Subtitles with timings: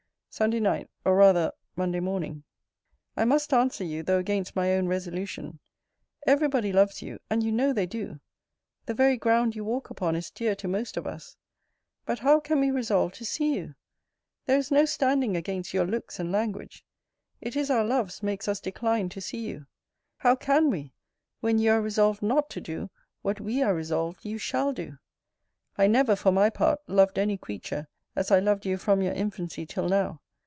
[0.33, 2.43] SUNDAY NIGHT, OR RATHER MINDAY MORNING.
[3.17, 5.59] I must answer you, though against my own resolution.
[6.25, 8.21] Every body loves you; and you know they do.
[8.85, 11.35] The very ground you walk upon is dear to most of us.
[12.05, 13.75] But how can we resolve to see you?
[14.45, 16.85] There is no standing against your looks and language.
[17.41, 19.65] It is our loves makes us decline to see you.
[20.19, 20.93] How can we,
[21.41, 22.89] when you are resolved not to do
[23.21, 24.97] what we are resolved you shall do?
[25.77, 29.65] I never, for my part, loved any creature, as I loved you from your infancy
[29.65, 30.19] till now.